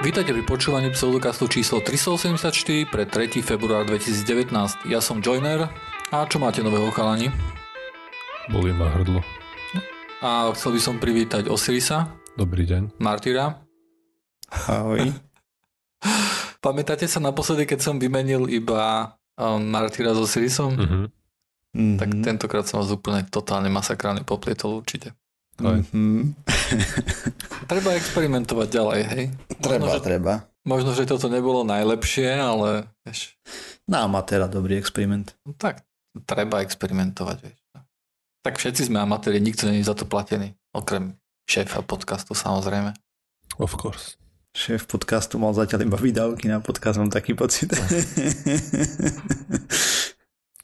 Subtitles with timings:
[0.00, 3.44] Vítajte pri počúvaní pseudokastu číslo 384 pre 3.
[3.44, 4.88] február 2019.
[4.88, 5.68] Ja som Joiner
[6.08, 7.28] a čo máte nového chalani?
[8.48, 9.20] Bolí ma hrdlo.
[10.24, 12.16] A chcel by som privítať Osirisa.
[12.32, 12.96] Dobrý deň.
[12.96, 13.60] Martyra.
[14.72, 15.12] Ahoj.
[16.64, 20.80] Pamätáte sa naposledy, keď som vymenil iba um, Martyra s Osirisom?
[20.80, 21.96] Mm-hmm.
[22.00, 25.12] Tak tentokrát som vás úplne totálne masakrálne poplietol určite.
[25.60, 26.18] Mm-hmm.
[27.70, 29.24] Treba experimentovať ďalej, hej?
[29.60, 30.32] Treba, možno, že, treba.
[30.64, 33.36] možno, že toto nebolo najlepšie, ale vieš,
[33.84, 35.36] Na amatéra dobrý experiment.
[35.44, 35.84] no tak
[36.26, 37.58] treba experimentovať, vieš.
[38.40, 41.14] Tak všetci sme amatéri, nikto není za to platený, okrem
[41.46, 42.96] šéfa podcastu samozrejme.
[43.60, 44.16] Of course.
[44.50, 47.70] Šéf podcastu mal zatiaľ iba výdavky na podcast, mám taký pocit.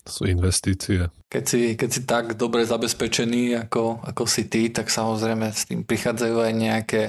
[0.07, 1.11] To sú investície.
[1.27, 5.83] Keď si, keď si tak dobre zabezpečený ako, ako si ty, tak samozrejme s tým
[5.83, 7.03] prichádzajú aj nejaké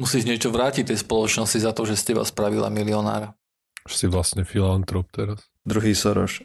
[0.00, 3.36] musíš niečo vrátiť tej spoločnosti za to, že z teba spravila milionára.
[3.84, 5.44] Už si vlastne filantrop teraz.
[5.64, 6.44] Druhý Soroš.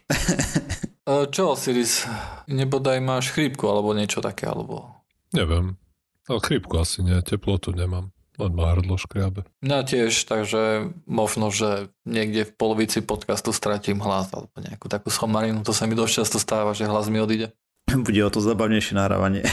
[1.02, 2.06] E, Čo, Siris,
[2.46, 5.02] nebodaj máš chrípku alebo niečo také, alebo...
[5.34, 5.82] Neviem.
[6.30, 8.14] Ale chrípku asi nie, teplotu nemám.
[8.42, 9.46] Len ma hrdlo škriabe.
[9.62, 15.62] Ja tiež, takže možno, že niekde v polovici podcastu stratím hlas alebo nejakú takú schomarinu.
[15.62, 17.54] To sa mi dosť často stáva, že hlas mi odíde.
[18.06, 19.46] Bude o to zabavnejšie nahrávanie.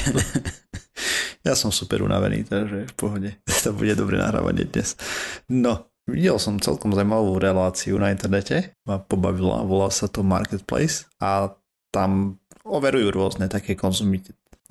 [1.46, 3.30] ja som super unavený, takže v pohode.
[3.68, 4.94] To bude dobré nahrávanie dnes.
[5.50, 8.72] No, videl som celkom zaujímavú reláciu na internete.
[8.88, 11.52] Ma pobavila, volá sa to Marketplace a
[11.92, 14.22] tam overujú rôzne také konzumi,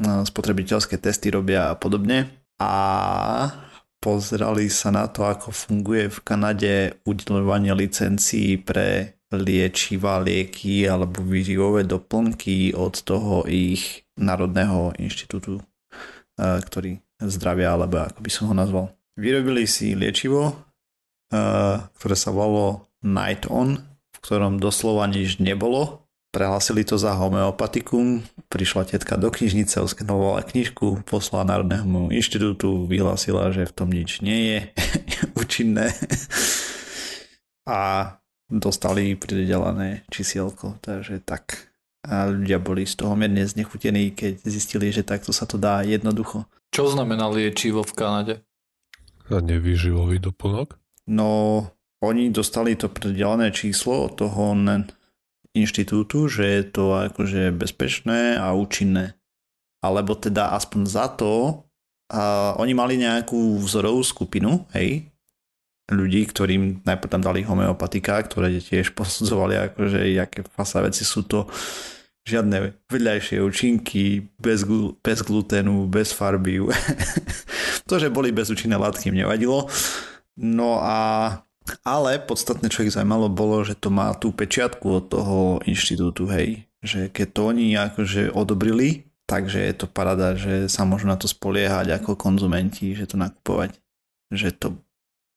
[0.02, 2.30] spotrebiteľské testy robia a podobne.
[2.58, 2.72] A
[4.00, 11.84] pozerali sa na to, ako funguje v Kanade udelovanie licencií pre liečiva, lieky alebo výživové
[11.84, 15.60] doplnky od toho ich Národného inštitútu,
[16.40, 18.86] eh, ktorý zdravia, alebo ako by som ho nazval.
[19.18, 20.56] Vyrobili si liečivo,
[21.34, 23.76] eh, ktoré sa volalo Night On,
[24.14, 26.07] v ktorom doslova nič nebolo.
[26.28, 28.22] Prehlásili to za homeopatikum,
[28.52, 34.40] prišla tetka do knižnice, oskenovala knižku, poslala Národnému inštitútu, vyhlásila, že v tom nič nie
[34.52, 34.60] je
[35.42, 35.96] účinné
[37.68, 37.80] a
[38.48, 41.68] dostali pridelené čísielko, takže tak.
[42.08, 46.48] A ľudia boli z toho mierne znechutení, keď zistili, že takto sa to dá jednoducho.
[46.72, 48.34] Čo znamená liečivo v Kanade?
[49.28, 50.80] A nevýživový doplnok.
[51.12, 51.68] No,
[52.00, 54.56] oni dostali to pridelené číslo od toho
[55.60, 59.18] inštitútu, že je to akože bezpečné a účinné.
[59.82, 61.64] Alebo teda aspoň za to,
[62.08, 65.12] a oni mali nejakú vzorovú skupinu, hej,
[65.92, 71.48] ľudí, ktorým najprv tam dali homeopatika, ktoré tiež posudzovali akože aké fasa veci sú to
[72.28, 76.60] žiadne vedľajšie účinky, bez, glu- bez gluténu, bez farby.
[77.88, 79.72] to, že boli bezúčinné látky, im nevadilo.
[80.36, 81.32] No a
[81.84, 86.66] ale podstatné, čo ich zaujímalo, bolo, že to má tú pečiatku od toho inštitútu, hej.
[86.86, 91.28] Že keď to oni akože odobrili, takže je to parada, že sa môžu na to
[91.28, 93.76] spoliehať ako konzumenti, že to nakupovať.
[94.32, 94.68] Že to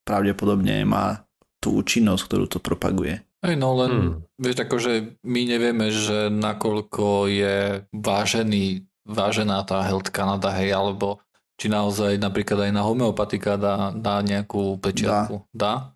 [0.07, 1.27] pravdepodobne má
[1.59, 3.21] tú účinnosť, ktorú to propaguje.
[3.41, 4.15] Hej, no len, Hmm.
[4.37, 7.57] vieš, akože my nevieme, že nakoľko je
[7.89, 11.25] vážený, vážená tá Health Canada, hej, alebo
[11.57, 15.45] či naozaj napríklad aj na homeopatika dá, dá nejakú pečiatku.
[15.53, 15.93] Dá?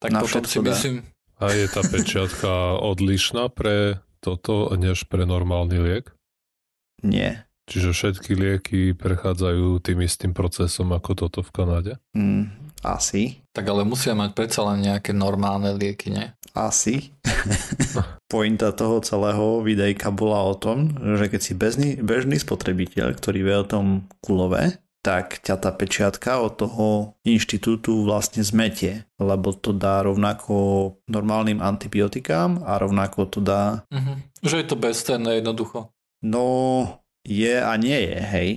[0.00, 0.72] Tak Na potom si dá.
[0.72, 1.04] myslím,
[1.36, 2.50] A je tá pečiatka
[2.80, 6.12] odlišná pre toto, než pre normálny liek?
[7.00, 7.48] Nie.
[7.64, 11.92] Čiže všetky lieky prechádzajú tým istým procesom ako toto v Kanade?
[12.12, 12.50] Mm,
[12.82, 13.40] asi.
[13.54, 16.28] tak ale musia mať predsa len nejaké normálne lieky, nie?
[16.50, 17.14] Asi.
[18.32, 23.56] Pointa toho celého videjka bola o tom, že keď si bežný, bežný spotrebiteľ, ktorý vie
[23.56, 23.86] o tom
[24.18, 26.86] kulové, tak ťa tá pečiatka od toho
[27.24, 30.54] inštitútu vlastne zmetie, lebo to dá rovnako
[31.08, 34.28] normálnym antibiotikám a rovnako to dá, Mhm.
[34.44, 35.88] Že je to bezcenné jednoducho.
[36.22, 36.44] no
[37.24, 38.50] je a nie je, hej.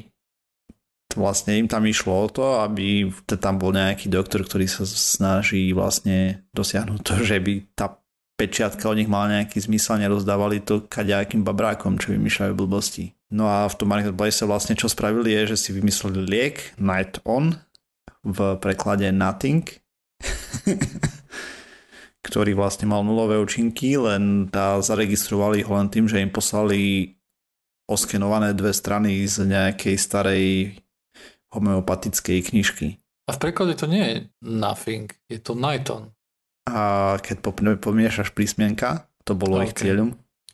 [1.13, 3.05] Vlastne im tam išlo o to, aby
[3.37, 7.93] tam bol nejaký doktor, ktorý sa snaží vlastne dosiahnuť to, že by tá
[8.43, 13.15] pečiatka od nich mala nejaký zmysel, nerozdávali to kaďakým babrákom, čo vymýšľajú blbosti.
[13.31, 17.55] No a v tom Marketplace vlastne čo spravili je, že si vymysleli liek Night On
[18.27, 19.63] v preklade Nothing,
[22.27, 27.15] ktorý vlastne mal nulové účinky, len tá zaregistrovali ho len tým, že im poslali
[27.87, 30.45] oskenované dve strany z nejakej starej
[31.55, 32.87] homeopatickej knižky.
[33.23, 36.11] A v preklade to nie je nothing, je to Nighton.
[36.69, 39.83] A keď pop- pomiešaš prísmienka, to bolo ich Ok.
[39.83, 40.09] cieľom.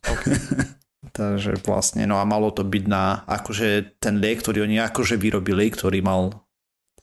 [0.05, 0.23] Ok.
[1.15, 5.71] Takže vlastne, no a malo to byť na, akože ten liek, ktorý oni akože vyrobili,
[5.71, 6.43] ktorý mal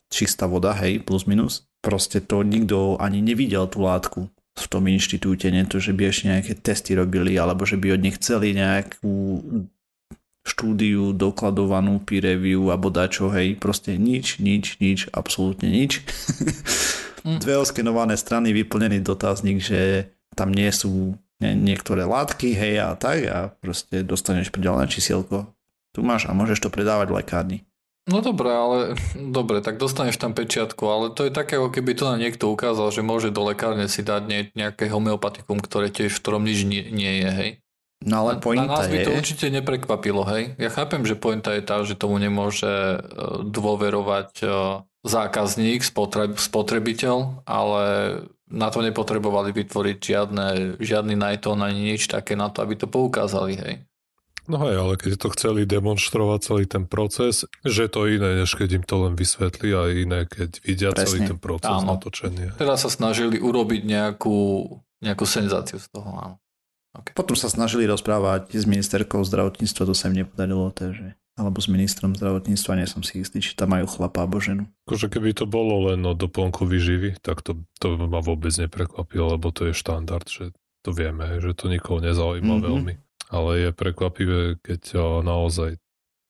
[0.07, 1.67] čistá voda, hej, plus minus.
[1.81, 6.25] Proste to nikto ani nevidel tú látku v tom inštitúte, nie to, že by ešte
[6.33, 9.37] nejaké testy robili, alebo že by od nich chceli nejakú
[10.41, 16.01] štúdiu dokladovanú, peer review alebo dačo, hej, proste nič, nič, nič, absolútne nič.
[17.27, 17.43] Mm.
[17.43, 23.27] Dve oskenované strany, vyplnený dotazník, že tam nie sú nie, niektoré látky, hej a tak
[23.27, 25.51] a proste dostaneš pridelené čísielko.
[25.91, 27.57] Tu máš a môžeš to predávať v lekárni.
[28.07, 28.77] No dobre, ale
[29.37, 32.95] dobre, tak dostaneš tam pečiatku, ale to je také, ako keby to na niekto ukázal,
[32.95, 36.87] že môže do lekárne si dať nie, nejaké homeopatikum, ktoré tiež v ktorom nič nie,
[36.87, 37.51] nie je, hej.
[38.05, 39.05] No ale pointa na nás by je...
[39.09, 40.53] to určite neprekvapilo, hej.
[40.61, 42.97] Ja chápem, že pointa je tá, že tomu nemôže e,
[43.41, 44.31] dôverovať
[45.05, 45.85] zákazník,
[46.37, 47.83] spotrebiteľ, ale
[48.47, 50.47] na to nepotrebovali vytvoriť žiadne,
[50.79, 53.75] žiadny Nighton ani nič také na to, aby to poukázali, hej.
[54.47, 58.79] No hej, ale keď to chceli demonstrovať celý ten proces, že to iné, než keď
[58.79, 61.03] im to len vysvetlí a iné, keď vidia Presne.
[61.03, 61.99] celý ten proces áno.
[61.99, 62.55] natočenie.
[62.55, 64.71] Teda sa snažili urobiť nejakú,
[65.03, 66.35] nejakú senzáciu z toho, áno.
[66.95, 67.11] Okay.
[67.11, 72.17] Potom sa snažili rozprávať s ministerkou zdravotníctva, to sa im nepodarilo, takže alebo s ministrom
[72.17, 74.65] zdravotníctva, nie som si istý, či tam majú chlapa alebo ženu.
[74.89, 79.53] Akože keby to bolo len o doplnku výživy, tak to, to ma vôbec neprekvapilo, lebo
[79.53, 80.51] to je štandard, že
[80.81, 82.65] to vieme, že to nikoho nezaujíma mm-hmm.
[82.65, 82.93] veľmi.
[83.27, 85.77] Ale je prekvapivé, keď naozaj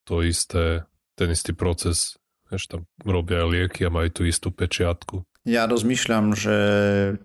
[0.03, 0.83] to isté,
[1.15, 2.19] ten istý proces,
[2.51, 6.57] ešte tam robia lieky a majú tú istú pečiatku, ja rozmýšľam, že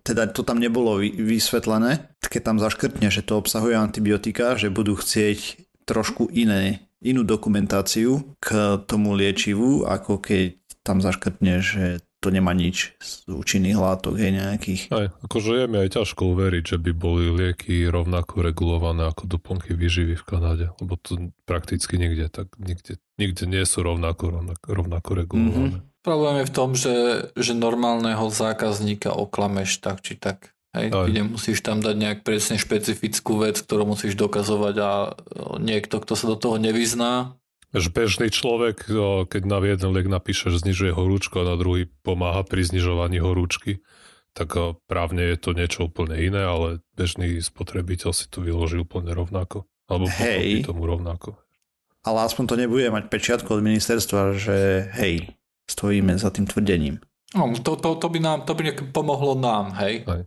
[0.06, 5.58] teda to tam nebolo vysvetlené, keď tam zaškrtne, že to obsahuje antibiotika, že budú chcieť
[5.90, 12.94] trošku iné, inú dokumentáciu k tomu liečivu, ako keď tam zaškrtne, že to nemá nič
[13.02, 14.82] z účinných látok, je nejakých.
[14.94, 19.74] Aj, akože je mi aj ťažko uveriť, že by boli lieky rovnako regulované ako doplnky
[19.74, 25.10] výživy v Kanade, lebo to prakticky nikde, tak nikde, nikde nie sú rovnako, rovnako, rovnako
[25.18, 25.82] regulované.
[25.82, 25.90] Mm-hmm.
[26.02, 26.94] Problém je v tom, že,
[27.34, 30.54] že normálneho zákazníka oklameš tak či tak.
[30.72, 34.90] Hej, kde musíš tam dať nejak presne špecifickú vec, ktorú musíš dokazovať a
[35.60, 37.36] niekto, kto sa do toho nevyzná.
[37.76, 38.88] Že bežný človek,
[39.28, 43.84] keď na jeden liek napíše, že znižuje horúčku a na druhý pomáha pri znižovaní horúčky,
[44.32, 44.56] tak
[44.88, 49.68] právne je to niečo úplne iné, ale bežný spotrebiteľ si to vyloží úplne rovnako.
[49.92, 51.36] Alebo hej, tomu rovnako.
[52.00, 55.36] Ale aspoň to nebude mať pečiatku od ministerstva, že hej,
[55.68, 56.96] stojíme za tým tvrdením.
[57.36, 60.04] No, to, to, to, by nám, to by pomohlo nám, hej?
[60.08, 60.24] Aj.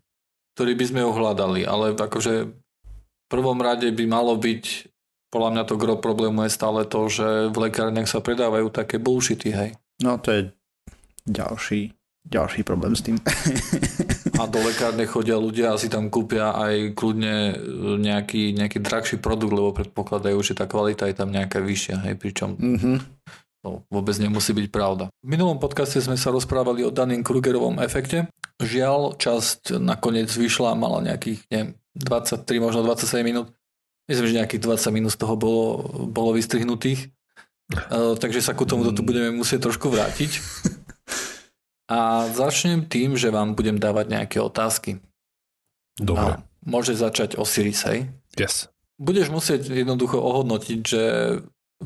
[0.56, 4.88] Ktorý by sme uhľadali, ale akože v prvom rade by malo byť,
[5.28, 9.52] podľa mňa to gro problému je stále to, že v lekárniach sa predávajú také bullshity,
[9.52, 9.76] hej?
[10.00, 10.42] No to je
[11.28, 11.92] ďalší,
[12.24, 13.20] ďalší problém s tým.
[14.40, 17.56] A do lekárne chodia ľudia a si tam kúpia aj kľudne
[18.00, 22.56] nejaký, nejaký drahší produkt, lebo predpokladajú, že tá kvalita je tam nejaká vyššia, hej, pričom
[22.56, 22.98] mm-hmm.
[23.66, 25.10] To vôbec nemusí byť pravda.
[25.26, 28.30] V minulom podcaste sme sa rozprávali o Danin Krugerovom efekte.
[28.62, 33.50] Žiaľ, časť nakoniec vyšla, mala nejakých, neviem, 23, možno 27 minút.
[34.06, 37.10] Myslím, že nejakých 20 minút z toho bolo, bolo vystrihnutých.
[37.90, 40.38] Uh, takže sa ku tomu tu budeme musieť trošku vrátiť.
[41.90, 45.02] A začnem tým, že vám budem dávať nejaké otázky.
[45.98, 46.38] Dobre.
[46.38, 48.14] A môže začať Osiris, hej?
[48.38, 48.70] Yes.
[49.02, 51.04] Budeš musieť jednoducho ohodnotiť, že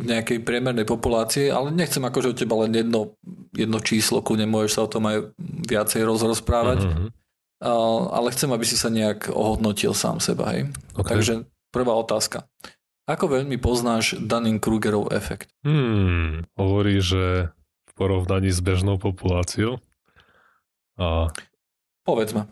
[0.03, 3.19] nejakej priemernej populácii, ale nechcem akože od teba len jedno,
[3.51, 7.09] jedno číslo, kľudne môžeš sa o tom aj viacej rozprávať, mm-hmm.
[8.11, 10.51] ale chcem, aby si sa nejak ohodnotil sám seba.
[10.55, 10.71] Hej?
[10.95, 11.11] Okay.
[11.15, 11.33] Takže
[11.73, 12.47] prvá otázka.
[13.09, 15.49] Ako veľmi poznáš Dunning-Krugerov efekt?
[15.65, 17.49] Hmm, hovorí, že
[17.89, 19.81] v porovnaní s bežnou populáciou.
[21.01, 21.33] A...
[22.05, 22.45] Povedzme.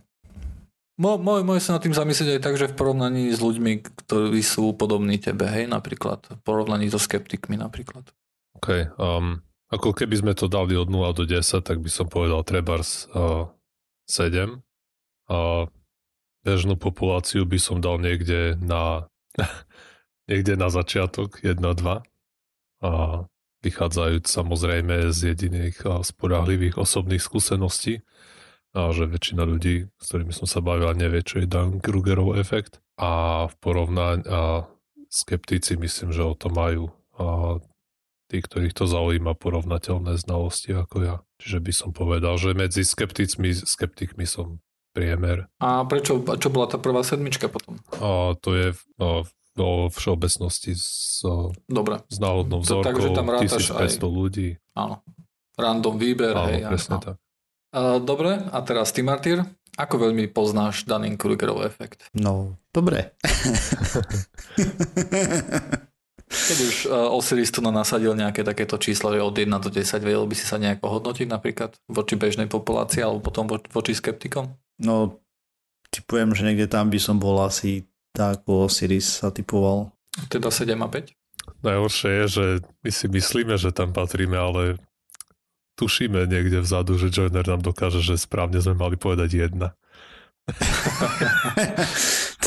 [0.97, 4.73] Môj, môj sa nad tým zamyslieť aj tak, že v porovnaní s ľuďmi, ktorí sú
[4.73, 6.25] podobní tebe, hej, napríklad.
[6.25, 8.09] V porovnaní so skeptikmi napríklad.
[8.57, 8.97] OK.
[8.97, 13.05] Um, ako keby sme to dali od 0 do 10, tak by som povedal trebars
[13.13, 13.45] uh,
[14.09, 14.57] 7.
[15.29, 15.69] A
[16.41, 19.05] bežnú populáciu by som dal niekde na
[20.31, 22.01] niekde na začiatok 1-2.
[22.81, 22.91] A
[23.61, 28.01] vychádzajúc samozrejme z jediných sporahlivých osobných skúseností
[28.77, 32.77] a že väčšina ľudí, s ktorými som sa bavil, nevie, čo je Dan Krugerov efekt
[33.01, 34.69] a v porovnaní a
[35.09, 37.57] skeptici myslím, že o to majú a
[38.29, 41.15] tí, ktorých to zaujíma porovnateľné znalosti ako ja.
[41.41, 44.61] Čiže by som povedal, že medzi skepticmi, skeptikmi som
[44.93, 45.49] priemer.
[45.57, 47.81] A prečo, a čo bola tá prvá sedmička potom?
[47.97, 48.67] A to je
[49.01, 49.25] no,
[49.57, 51.21] vo všeobecnosti s,
[51.65, 52.05] Dobre.
[52.05, 53.89] s náhodnou vzorkou Takže tam 1500 aj...
[54.05, 54.49] ľudí.
[54.77, 55.01] Áno.
[55.57, 56.37] Random výber.
[56.37, 57.15] Áno, hej, presne tak.
[57.75, 59.43] Dobre, a teraz ty, Martyr,
[59.77, 62.09] ako veľmi poznáš Dunning-Krugerov efekt?
[62.17, 63.13] No, dobre.
[66.27, 70.27] Keď už uh, Osiris tu nasadil nejaké takéto číslo, že od 1 do 10, vedel
[70.27, 74.51] by si sa nejako hodnotiť napríklad voči bežnej populácii alebo potom vo, voči skeptikom?
[74.83, 75.23] No,
[75.87, 79.93] typujem, že niekde tam by som bol asi tak ako Osiris sa typoval.
[80.27, 81.15] Teda 7 a 5?
[81.63, 82.45] Najhoršie je, že
[82.83, 84.81] my si myslíme, že tam patríme, ale
[85.77, 89.77] tušíme niekde vzadu, že Joiner nám dokáže, že správne sme mali povedať jedna.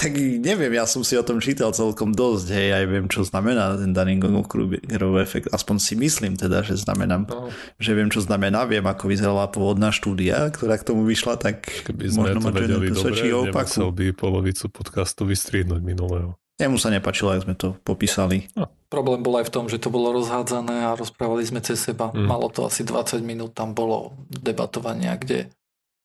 [0.01, 3.77] tak neviem, ja som si o tom čítal celkom dosť, hej, aj viem, čo znamená
[3.77, 5.53] ten Dunning-Krugerov efekt.
[5.53, 7.53] Aspoň si myslím teda, že znamenám, no.
[7.77, 12.09] že viem, čo znamená, viem, ako vyzerala pôvodná štúdia, ktorá k tomu vyšla, tak Keby
[12.09, 13.21] sme možno to vedeli dobre,
[13.53, 16.40] nemusel by polovicu podcastu vystriednúť minulého.
[16.61, 18.53] Jemu sa nepačilo, ak sme to popísali.
[18.53, 18.69] No.
[18.93, 22.13] Problém bol aj v tom, že to bolo rozhádzané a rozprávali sme cez seba.
[22.13, 22.29] Mm.
[22.29, 25.49] Malo to asi 20 minút, tam bolo debatovania, kde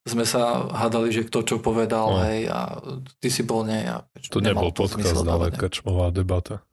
[0.06, 2.22] sme sa hádali, že kto čo povedal, no.
[2.24, 2.78] hej, a
[3.20, 3.84] ty si bol nie.
[3.84, 6.64] A to nebol podcast, ale kačmová debata.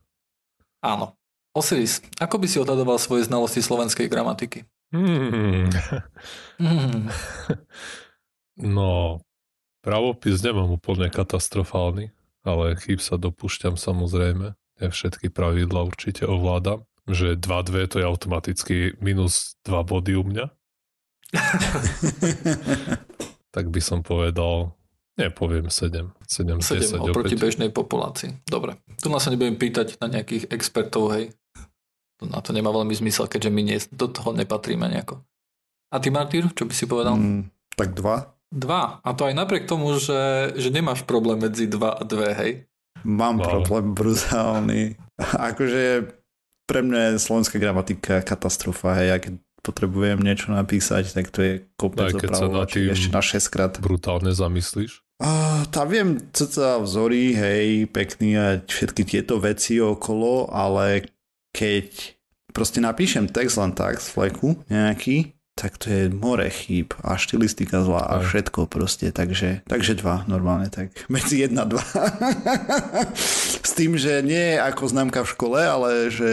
[0.79, 1.17] Áno.
[1.53, 4.65] Osiris, ako by si odhadoval svoje znalosti slovenskej gramatiky?
[4.93, 5.69] Hmm.
[6.61, 7.09] Hmm.
[8.53, 9.17] No,
[9.81, 12.13] pravopis nemám úplne katastrofálny,
[12.43, 14.55] ale chyb sa dopúšťam samozrejme.
[14.83, 16.83] Ja všetky pravidla určite ovládam.
[17.03, 20.45] Že 2-2 to je automaticky minus 2 body u mňa.
[23.55, 24.71] tak by som povedal,
[25.19, 26.15] nepoviem 7.
[26.25, 27.43] 7, 7 10 oproti opäť.
[27.43, 28.31] bežnej populácii.
[28.47, 28.79] Dobre.
[28.97, 31.35] Tu nás sa nebudem pýtať na nejakých expertov, hej.
[32.23, 35.19] Na to nemá veľmi zmysel, keďže my nie, do toho nepatríme nejako.
[35.91, 37.19] A ty, Martyr, čo by si povedal?
[37.19, 38.00] Mm, tak 2.
[38.53, 39.01] 2.
[39.01, 42.51] A to aj napriek tomu, že, že nemáš problém medzi 2 a 2, hej?
[43.01, 43.65] Mám wow.
[43.65, 44.83] problém brutálny.
[45.50, 46.13] akože
[46.69, 49.10] pre mňa je slovenská gramatika katastrofa, hej.
[49.17, 49.24] Ak
[49.65, 53.74] potrebujem niečo napísať, tak to je kopec opravovačiek ešte na 6 krát.
[53.81, 55.01] Brutálne zamyslíš?
[55.24, 61.07] Uh, tá viem, cca vzory, hej, pekný a všetky tieto veci okolo, ale
[61.55, 62.17] keď
[62.51, 67.86] proste napíšem text len tak z fleku nejaký, tak to je more chýb a štilistika
[67.86, 71.86] zlá a všetko proste, takže, takže dva normálne, tak medzi jedna dva.
[73.62, 76.29] S tým, že nie ako známka v škole, ale že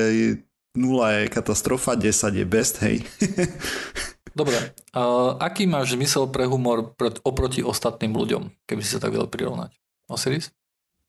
[0.76, 3.04] 0 je katastrofa, 10 je best, hej.
[4.40, 4.56] Dobre,
[4.94, 9.26] uh, aký máš zmysel pre humor pred, oproti ostatným ľuďom, keby si sa tak vedel
[9.26, 9.74] prirovnať?
[10.06, 10.54] Osiris?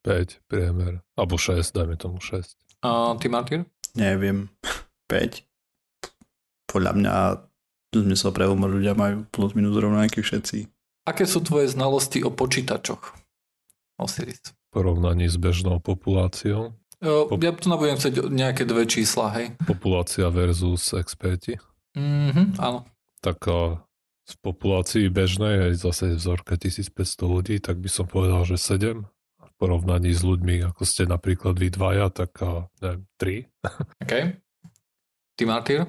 [0.01, 1.05] 5, priemer.
[1.13, 2.57] Alebo 6, dajme tomu 6.
[2.81, 3.69] Uh, ty, Martin?
[3.93, 4.49] Neviem.
[5.05, 5.45] 5.
[6.65, 7.15] Podľa mňa
[7.99, 10.71] zmysel pre humor ľudia majú plus minus rovnaký všetci.
[11.03, 13.11] Aké sú tvoje znalosti o počítačoch?
[13.99, 14.39] Osiris.
[14.71, 16.71] V porovnaní s bežnou populáciou?
[17.01, 19.57] Pop- ja tu nebudem chcieť nejaké dve čísla, hej.
[19.65, 21.57] Populácia versus experti.
[21.97, 22.85] Mm-hmm, áno.
[23.19, 23.41] Tak
[24.31, 26.93] v populácii bežnej, aj zase vzorka 1500
[27.25, 29.01] ľudí, tak by som povedal, že 7.
[29.41, 32.37] V porovnaní s ľuďmi, ako ste napríklad vy dvaja, tak
[32.79, 33.49] neviem, 3.
[34.05, 34.13] OK.
[35.35, 35.79] Ty, Martyr?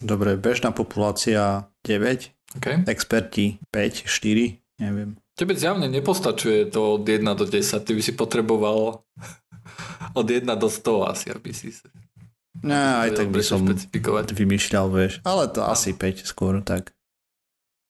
[0.00, 2.32] Dobre, bežná populácia 9.
[2.62, 2.84] Okay.
[2.88, 5.16] Experti 5, 4, neviem.
[5.32, 9.00] Tebe zjavne nepostačuje to od 1 do 10, ty by si potreboval
[10.20, 11.88] od 1 do 100 asi, aby si sa...
[12.62, 13.64] No, aj tak by som
[14.28, 15.12] vymýšľal, vieš.
[15.24, 16.92] Ale to asi 5 skôr, tak.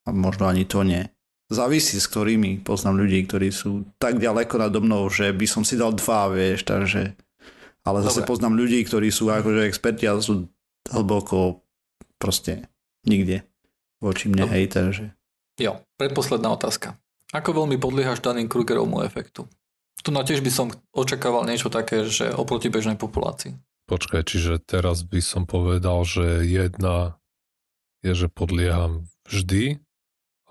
[0.07, 1.11] A možno ani to nie.
[1.53, 2.65] Závisí s ktorými.
[2.65, 6.65] Poznám ľudí, ktorí sú tak ďaleko nado mnou, že by som si dal 2, vieš,
[6.65, 7.19] takže...
[7.83, 8.31] Ale zase Dobre.
[8.31, 10.47] poznám ľudí, ktorí sú akože experti, ale sú
[10.95, 11.62] hlboko
[12.23, 12.71] proste
[13.03, 13.43] nikde
[13.99, 15.11] voči mne, hej, takže...
[15.59, 16.95] Jo, predposledná otázka.
[17.35, 19.51] Ako veľmi podliehaš daným Krugerovmu efektu?
[20.03, 23.55] Tu na tiež by som očakával niečo také, že oproti bežnej populácii.
[23.91, 27.19] Počkaj, čiže teraz by som povedal, že jedna
[28.03, 29.79] je, že podlieham vždy,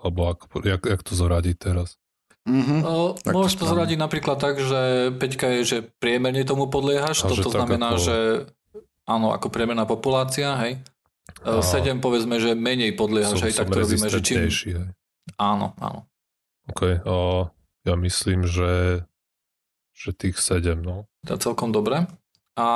[0.00, 2.00] alebo ako, jak, jak to zoradiť teraz?
[2.48, 2.80] Mm-hmm.
[2.82, 7.52] O, môžeš to zoradiť napríklad tak, že Peťka je, že priemerne tomu podliehaš, to, to
[7.54, 8.02] znamená, ako...
[8.02, 8.16] že
[9.06, 10.82] áno, ako priemerná populácia, hej.
[11.42, 11.62] A...
[11.62, 14.46] 7 povedzme, že menej podliehaš, som, hej, tak to robíme, že čím...
[14.46, 14.90] Hej.
[15.38, 16.06] Áno, áno.
[16.70, 17.50] OK, o,
[17.86, 19.02] ja myslím, že
[20.02, 21.06] že tých 7, no.
[21.28, 22.10] To je celkom dobre.
[22.58, 22.66] A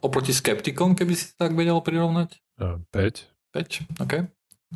[0.00, 2.38] oproti skeptikom, keby si tak vedel prirovnať?
[2.62, 2.86] 5.
[2.94, 4.14] 5, OK.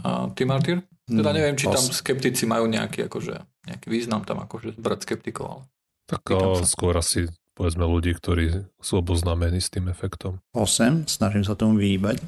[0.04, 0.82] A ty, Martyr?
[1.06, 3.34] Teda mm, neviem, či tam skeptici majú nejaký, akože,
[3.70, 5.62] nejaký význam tam akože brať skeptikov, ale...
[6.10, 10.40] Tak o, skôr asi povedzme ľudí, ktorí sú oboznámení s tým efektom.
[10.56, 12.22] 8, snažím sa tomu vyhýbať.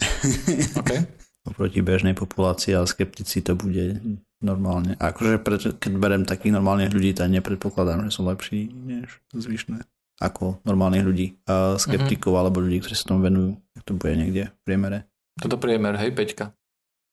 [0.79, 0.93] OK.
[1.49, 3.99] Oproti bežnej populácii a skeptici to bude
[4.39, 4.95] normálne.
[5.03, 9.83] A akože pre, keď berem takých normálnych ľudí, tak nepredpokladám, že sú lepší než zvyšné
[10.23, 11.27] ako normálnych ľudí.
[11.51, 12.43] A skeptikov mm-hmm.
[12.47, 13.59] alebo ľudí, ktorí sa tomu venujú.
[13.75, 14.99] Tak to bude niekde v priemere.
[15.35, 16.55] Toto priemer, hej, Peťka.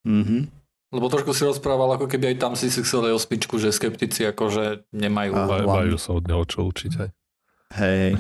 [0.06, 0.62] Mhm.
[0.90, 4.26] Lebo trošku si rozprával, ako keby aj tam si si chcel aj ospičku, že skeptici
[4.26, 5.38] akože nemajú.
[5.38, 7.10] A, majú sa od neho čo učiť aj.
[7.76, 8.18] Hej.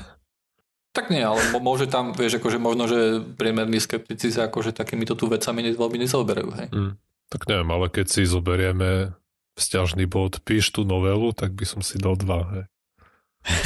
[0.90, 5.30] Tak nie, ale môže tam, vieš, akože možno, že priemerní skeptici sa akože takýmito tu
[5.30, 6.68] vecami veľmi nezaoberajú, hej.
[6.74, 6.94] Mm.
[7.30, 9.14] Tak neviem, ale keď si zoberieme
[9.54, 12.66] vzťažný bod, píš tú novelu, tak by som si dal dva, hej.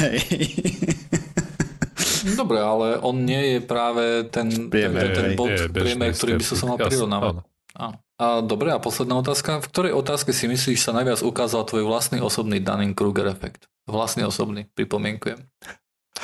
[0.04, 0.20] Hej.
[2.40, 6.40] Dobre, ale on nie je práve ten, Priemer, ten, ten bod, Nie je priemer, ktorý
[6.40, 6.68] by sa skeptik.
[6.68, 7.34] mal prirovnávať.
[8.14, 9.58] A dobre, a posledná otázka.
[9.58, 13.66] V ktorej otázke si myslíš sa najviac ukázal tvoj vlastný osobný Dunning-Kruger efekt?
[13.84, 15.44] Vlastný osobný, pripomienkujem.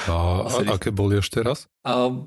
[0.08, 1.68] A, aké boli ešte raz?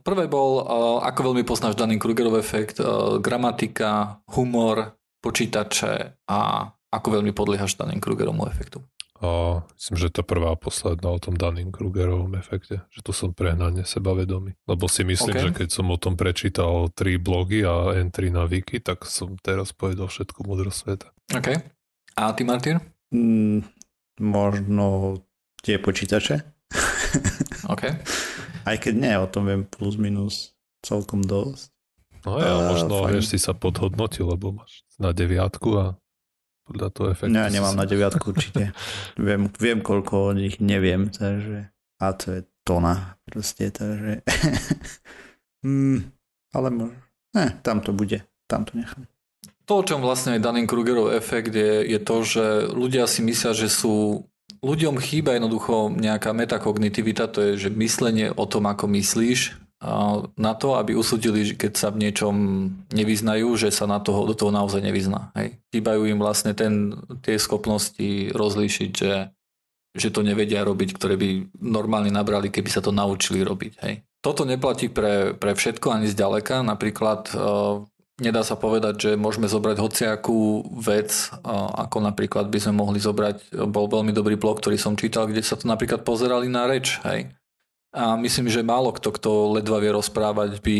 [0.06, 0.62] Prvé bol,
[1.02, 8.84] ako veľmi poznáš Dunning-Krugerov efekt, a gramatika, humor, počítače a ako veľmi podliehaš Dunning-Krugerovmu efektu.
[9.24, 13.88] A myslím, že tá prvá a posledná o tom Dunning-Krugerovom efekte, že tu som prehnane
[13.88, 14.60] sebavedomý.
[14.68, 15.44] Lebo si myslím, OK.
[15.48, 19.72] že keď som o tom prečítal tri blogy a entry na wiki, tak som teraz
[19.72, 21.08] povedal všetku múdrosť sveta.
[21.40, 21.50] OK.
[22.20, 22.84] A ty, Martin?
[23.16, 23.64] Mm,
[24.20, 25.18] možno
[25.64, 26.44] tie počítače.
[27.70, 27.84] OK.
[28.70, 31.72] Aj keď nie, o tom viem plus minus celkom dosť.
[32.24, 33.12] No ja, Á, možno, fajn.
[33.12, 35.86] vieš, si sa podhodnotil, lebo máš na deviatku a
[36.64, 37.36] podľa toho efektu.
[37.36, 38.72] Ne, si nemám sa- na deviatku určite.
[39.20, 41.68] viem, viem, koľko o nich neviem, takže...
[42.00, 44.24] A to je tona proste, takže...
[45.68, 46.00] mm,
[46.56, 47.00] ale možno...
[47.36, 48.24] Ne, tam to bude.
[48.48, 49.04] Tam to nechám.
[49.74, 53.74] To, o čom vlastne je Dunning-Krugerov efekt, je, je to, že ľudia si myslia, že
[53.74, 54.22] sú...
[54.62, 59.58] Ľuďom chýba jednoducho nejaká metakognitivita, to je, že myslenie o tom, ako myslíš,
[60.38, 62.36] na to, aby usúdili, že keď sa v niečom
[62.94, 65.34] nevyznajú, že sa na toho, do toho naozaj nevyzná.
[65.34, 65.58] Hej.
[65.74, 66.94] Chýbajú im vlastne ten,
[67.26, 69.34] tie schopnosti rozlíšiť, že,
[69.98, 73.74] že to nevedia robiť, ktoré by normálne nabrali, keby sa to naučili robiť.
[73.82, 74.06] Hej.
[74.22, 76.62] Toto neplatí pre, pre všetko ani zďaleka.
[76.62, 77.34] Napríklad
[78.22, 81.34] nedá sa povedať, že môžeme zobrať hociakú vec,
[81.78, 85.58] ako napríklad by sme mohli zobrať, bol veľmi dobrý blog, ktorý som čítal, kde sa
[85.58, 87.02] to napríklad pozerali na reč.
[87.08, 87.34] Hej.
[87.94, 89.30] A myslím, že málo kto, kto
[89.62, 90.80] ledva vie rozprávať, by,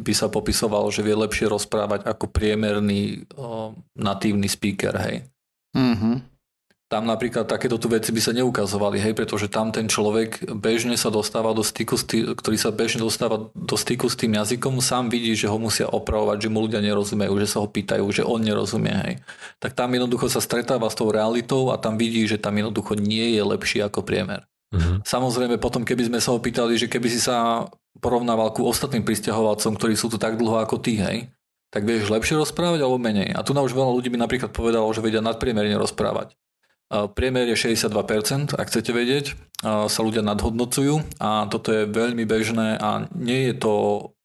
[0.00, 4.96] by sa popisoval, že vie lepšie rozprávať ako priemerný uh, natívny speaker.
[4.96, 5.28] Hej
[5.74, 6.33] Mhm.
[6.94, 11.10] Tam napríklad takéto tu veci by sa neukazovali, hej, pretože tam ten človek bežne sa
[11.10, 15.10] dostáva do styku, s tý, ktorý sa bežne dostáva do styku s tým jazykom, sám
[15.10, 18.46] vidí, že ho musia opravovať, že mu ľudia nerozumejú, že sa ho pýtajú, že on
[18.46, 19.14] nerozumie, hej.
[19.58, 23.34] Tak tam jednoducho sa stretáva s tou realitou a tam vidí, že tam jednoducho nie
[23.34, 24.46] je lepší ako priemer.
[24.70, 25.02] Mhm.
[25.02, 27.66] Samozrejme, potom keby sme sa ho pýtali, že keby si sa
[27.98, 31.26] porovnával ku ostatným pristahovalcom, ktorí sú tu tak dlho ako ty, hej,
[31.74, 33.34] tak vieš lepšie rozprávať alebo menej.
[33.34, 36.38] A tu na už veľa ľudí by napríklad povedalo, že vedia nadpriemerne rozprávať.
[36.92, 39.26] Priemer je 62%, ak chcete vedieť,
[39.64, 43.74] sa ľudia nadhodnocujú a toto je veľmi bežné a nie je to,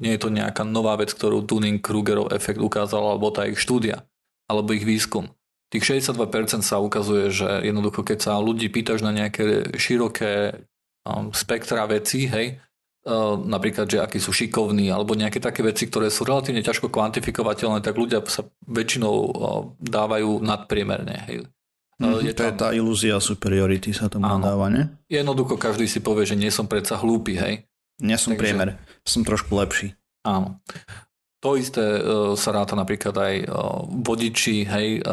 [0.04, 4.04] nie je to nejaká nová vec, ktorú Dunning-Krugerov efekt ukázal, alebo tá ich štúdia,
[4.52, 5.32] alebo ich výskum.
[5.70, 10.66] Tých 62% sa ukazuje, že jednoducho, keď sa ľudí pýtaš na nejaké široké
[11.06, 12.58] um, spektra vecí, hej,
[13.06, 17.86] uh, napríklad, že akí sú šikovní, alebo nejaké také veci, ktoré sú relatívne ťažko kvantifikovateľné,
[17.86, 19.30] tak ľudia sa väčšinou uh,
[19.78, 21.16] dávajú nadpriemerne.
[21.30, 21.46] Hej.
[22.00, 24.40] Mhm, je to je tá ilúzia superiority sa tomu Áno.
[24.40, 24.88] dáva, ne?
[25.12, 27.68] Jednoducho každý si povie, že nie som predsa hlúpy, hej.
[28.00, 28.70] Nie som Takže- priemer,
[29.04, 30.00] som trošku lepší.
[30.24, 30.64] Áno.
[31.44, 35.04] To isté uh, sa ráta napríklad aj uh, vodiči, hej,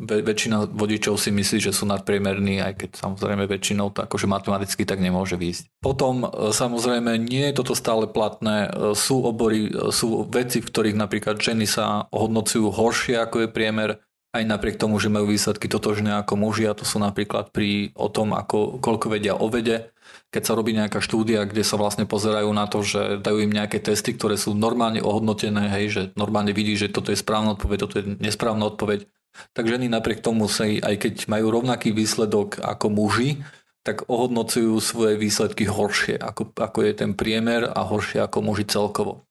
[0.00, 4.88] ve- väčšina vodičov si myslí, že sú nadpriemerní, aj keď samozrejme väčšinou to akože matematicky
[4.88, 5.68] tak nemôže výjsť.
[5.84, 11.68] Potom samozrejme nie je toto stále platné, sú obory, sú veci, v ktorých napríklad ženy
[11.68, 16.70] sa hodnocujú horšie ako je priemer, aj napriek tomu, že majú výsledky totožné ako muži
[16.70, 19.90] a to sú napríklad pri o tom, ako, koľko vedia o vede,
[20.30, 23.82] keď sa robí nejaká štúdia, kde sa vlastne pozerajú na to, že dajú im nejaké
[23.82, 27.96] testy, ktoré sú normálne ohodnotené, hej, že normálne vidí, že toto je správna odpoveď, toto
[27.98, 29.10] je nesprávna odpoveď.
[29.54, 33.42] Tak ženy napriek tomu sa, aj keď majú rovnaký výsledok ako muži,
[33.82, 39.24] tak ohodnocujú svoje výsledky horšie, ako, ako je ten priemer a horšie ako muži celkovo.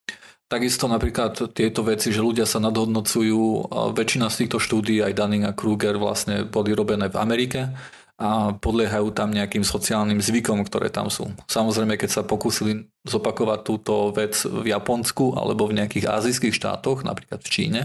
[0.49, 5.53] Takisto napríklad tieto veci, že ľudia sa nadhodnocujú, väčšina z týchto štúdí, aj Dunning a
[5.53, 7.69] Kruger vlastne boli robené v Amerike
[8.17, 11.29] a podliehajú tam nejakým sociálnym zvykom, ktoré tam sú.
[11.45, 17.45] Samozrejme, keď sa pokúsili zopakovať túto vec v Japonsku alebo v nejakých azijských štátoch, napríklad
[17.45, 17.81] v Číne,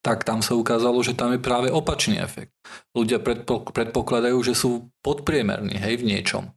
[0.00, 2.56] tak tam sa ukázalo, že tam je práve opačný efekt.
[2.96, 6.54] Ľudia predpo- predpokladajú, že sú podpriemerní hej, v niečom.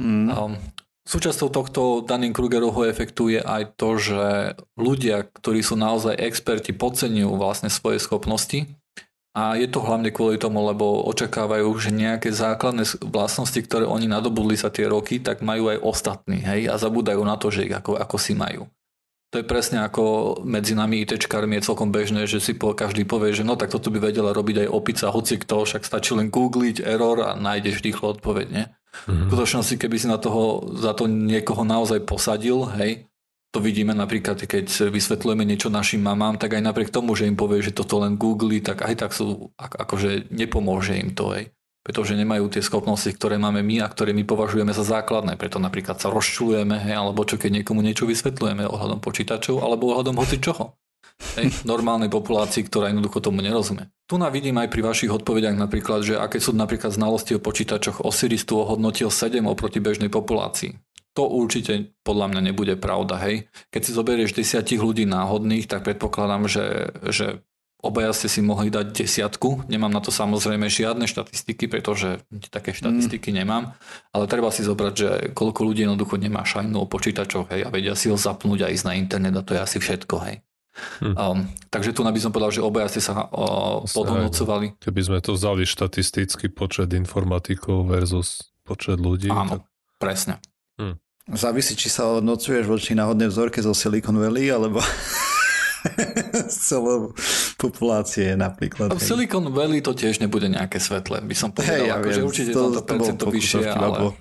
[0.00, 0.32] Mm.
[0.32, 0.54] Um,
[1.06, 4.22] súčasťou tohto Dunning-Krugerovho efektu je aj to, že
[4.74, 8.66] ľudia, ktorí sú naozaj experti, podceňujú vlastne svoje schopnosti
[9.36, 14.58] a je to hlavne kvôli tomu, lebo očakávajú, že nejaké základné vlastnosti, ktoré oni nadobudli
[14.58, 18.00] sa tie roky, tak majú aj ostatní hej, a zabúdajú na to, že ich ako,
[18.00, 18.66] ako si majú.
[19.34, 23.34] To je presne ako medzi nami ITčkármi je celkom bežné, že si po, každý povie,
[23.34, 26.86] že no tak toto by vedela robiť aj opica, hoci kto, však stačí len googliť
[26.86, 28.64] error a nájdeš rýchlo odpoveď, nie?
[29.04, 33.04] V skutočnosti, keby si na toho, za to niekoho naozaj posadil, hej,
[33.52, 37.64] to vidíme napríklad, keď vysvetľujeme niečo našim mamám, tak aj napriek tomu, že im povie,
[37.64, 41.55] že toto len googli, tak aj tak sú, akože nepomôže im to, hej.
[41.86, 45.38] Pretože nemajú tie schopnosti, ktoré máme my a ktoré my považujeme za základné.
[45.38, 50.18] Preto napríklad sa rozčulujeme, hej, alebo čo keď niekomu niečo vysvetľujeme ohľadom počítačov, alebo ohľadom
[50.18, 50.74] hoci čoho.
[51.38, 53.86] Hej, normálnej populácii, ktorá jednoducho tomu nerozumie.
[54.10, 58.02] Tu na vidím aj pri vašich odpovediach napríklad, že aké sú napríklad znalosti o počítačoch
[58.02, 60.74] Osiris tu ohodnotil 7 oproti bežnej populácii.
[61.16, 63.48] To určite podľa mňa nebude pravda, hej.
[63.72, 67.26] Keď si zoberieš desiatich ľudí náhodných, tak predpokladám, že, že
[67.86, 69.70] obaja ste si mohli dať desiatku.
[69.70, 72.20] Nemám na to samozrejme žiadne štatistiky, pretože
[72.50, 73.36] také štatistiky mm.
[73.42, 73.64] nemám,
[74.10, 77.94] ale treba si zobrať, že koľko ľudí jednoducho nemá šajnu o počítačoch, hej, a vedia
[77.94, 80.36] si ho zapnúť a ísť na internet a to je asi všetko, hej.
[81.00, 81.14] Hm.
[81.16, 81.38] Um,
[81.72, 84.76] takže tu by som povedal, že obaja ste sa uh, podhodnocovali.
[84.76, 89.32] Keby sme to vzali štatisticky počet informatikov versus počet ľudí.
[89.32, 89.72] Áno, tak...
[89.96, 90.36] presne.
[90.76, 91.00] Hm.
[91.32, 94.78] Závisí, či sa hodnocuješ voči náhodnej vzorke zo Silicon Valley, alebo
[96.52, 97.10] z celou
[97.56, 98.92] populácie napríklad.
[98.92, 101.82] V Silicon Valley to tiež nebude nejaké svetlé, by som povedal.
[101.82, 104.12] Hey, ja akože určite to, to percento vyššie, ale...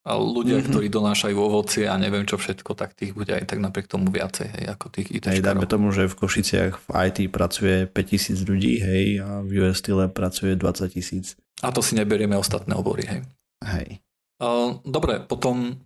[0.00, 0.72] A ľudia, mm-hmm.
[0.72, 4.48] ktorí donášajú ovocie a neviem čo všetko, tak tých bude aj tak napriek tomu viacej,
[4.48, 8.80] hej, ako tých IT Hej, dajme tomu, že v Košiciach v IT pracuje 5000 ľudí,
[8.80, 9.84] hej, a v US
[10.16, 11.36] pracuje 20 tisíc.
[11.60, 13.20] A to si neberieme ostatné obory, hej.
[13.60, 14.00] Hej.
[14.40, 15.76] Uh, dobre, potom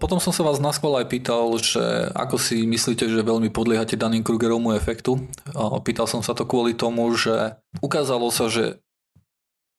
[0.00, 4.20] potom som sa vás na aj pýtal, že ako si myslíte, že veľmi podliehate daným
[4.20, 5.24] Krugerovmu efektu.
[5.84, 8.84] Pýtal som sa to kvôli tomu, že ukázalo sa, že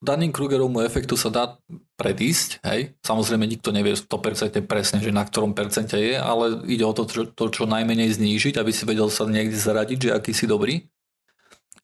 [0.02, 1.58] daným Krugerovmu efektu sa dá
[1.98, 2.94] predísť, hej.
[3.02, 7.26] Samozrejme nikto nevie 100% presne, že na ktorom percente je, ale ide o to, čo,
[7.30, 10.86] to, čo najmenej znížiť, aby si vedel sa niekde zaradiť, že aký si dobrý.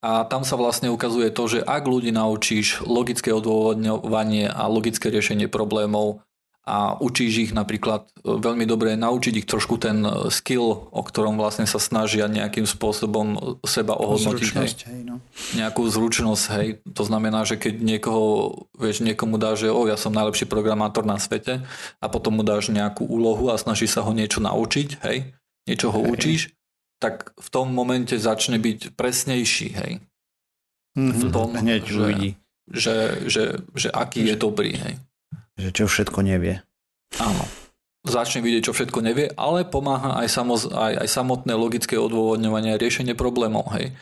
[0.01, 5.45] A tam sa vlastne ukazuje to, že ak ľudí naučíš logické odôvodňovanie a logické riešenie
[5.45, 6.25] problémov
[6.61, 11.33] a učíš ich napríklad e, veľmi dobre naučiť ich trošku ten e, skill, o ktorom
[11.33, 14.45] vlastne sa snažia nejakým spôsobom seba ohodnotiť.
[14.45, 14.93] Zručnosť, hej.
[14.93, 15.15] hej no.
[15.57, 16.67] Nejakú zručnosť, hej.
[16.93, 18.23] To znamená, že keď niekoho,
[18.77, 21.65] vieš, niekomu dá, že o, ja som najlepší programátor na svete
[21.97, 25.33] a potom mu dáš nejakú úlohu a snaží sa ho niečo naučiť, hej,
[25.65, 26.09] niečo ho hej.
[26.13, 26.41] učíš,
[27.01, 29.93] tak v tom momente začne byť presnejší, hej.
[30.93, 31.17] Mm-hmm.
[31.17, 32.29] V tom, Hneď že, uvidí.
[32.69, 32.95] Že, že,
[33.25, 33.43] že,
[33.73, 34.29] že aký že...
[34.29, 35.01] je dobrý, hej.
[35.61, 36.65] Že čo všetko nevie.
[37.21, 37.45] Áno.
[38.01, 42.81] Začne vidieť, čo všetko nevie, ale pomáha aj, samoz, aj, aj samotné logické odôvodňovanie a
[42.81, 43.69] riešenie problémov.
[43.77, 43.93] Hej.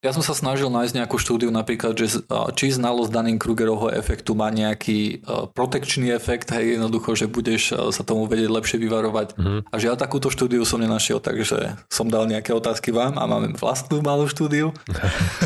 [0.00, 2.24] Ja som sa snažil nájsť nejakú štúdiu napríklad, že
[2.56, 5.20] či znalosť daným Krugerovho efektu má nejaký
[5.52, 9.36] protekčný efekt, hej, jednoducho, že budeš sa tomu vedieť lepšie vyvarovať.
[9.36, 9.60] Mm-hmm.
[9.68, 14.00] A žiaľ takúto štúdiu som nenašiel, takže som dal nejaké otázky vám a máme vlastnú
[14.00, 14.72] malú štúdiu.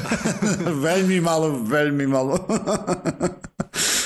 [0.87, 2.39] veľmi malo, veľmi malo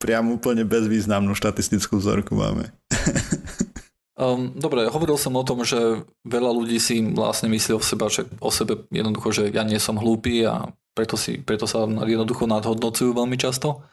[0.00, 2.72] priam úplne bezvýznamnú štatistickú vzorku máme.
[4.16, 8.24] um, dobre, hovoril som o tom, že veľa ľudí si vlastne myslí o, seba, že,
[8.40, 13.12] o sebe jednoducho, že ja nie som hlúpy a preto, si, preto sa jednoducho nadhodnocujú
[13.12, 13.84] veľmi často.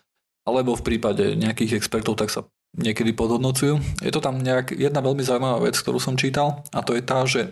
[0.47, 2.47] Alebo v prípade nejakých expertov tak sa
[2.79, 3.99] niekedy podhodnocujú.
[3.99, 7.19] Je to tam nejak, jedna veľmi zaujímavá vec, ktorú som čítal a to je tá,
[7.27, 7.51] že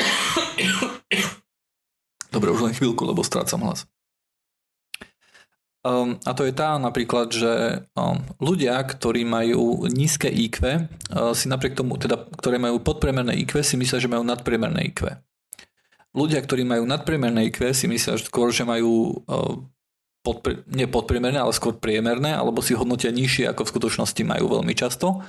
[2.32, 3.88] Dobre, už len chvíľku, lebo strácam hlas.
[5.86, 11.46] Um, a to je tá napríklad, že um, ľudia, ktorí majú nízke IQ, uh, si
[11.46, 15.14] napriek tomu, teda, ktoré majú podpriemerné IQ, si myslia, že majú nadpriemerné IQ.
[16.10, 19.62] Ľudia, ktorí majú nadpriemerné IQ, si myslia že skôr, že majú uh,
[20.26, 24.74] podpre, nie podpriemerné, ale skôr priemerné, alebo si hodnotia nižšie, ako v skutočnosti majú veľmi
[24.74, 25.22] často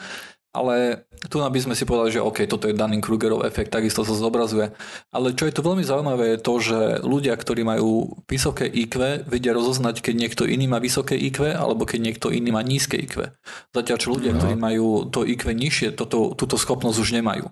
[0.57, 4.13] ale tu by sme si povedali, že OK, toto je daný Krugerov efekt, takisto sa
[4.17, 4.73] zobrazuje.
[5.13, 9.53] Ale čo je tu veľmi zaujímavé je to, že ľudia, ktorí majú vysoké IQ, vedia
[9.53, 13.29] rozoznať, keď niekto iný má vysoké IQ, alebo keď niekto iný má nízke IQ.
[13.73, 14.41] Zatiaľ, čo ľudia, no.
[14.41, 17.49] ktorí majú to IQ nižšie, toto, túto schopnosť už nemajú.